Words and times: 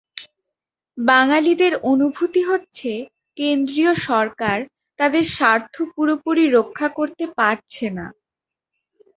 বাঙালিদের 0.97 1.73
অনুভূতি 1.91 2.41
হচ্ছে 2.43 2.91
কেন্দ্রীয় 3.37 3.91
সরকার 4.07 4.57
তাদের 4.99 5.23
স্বার্থ 5.35 5.75
পুরোপুরি 5.93 6.45
রক্ষা 6.57 6.87
করতে 6.97 7.25
পারছে 7.37 7.85
না। 7.97 8.05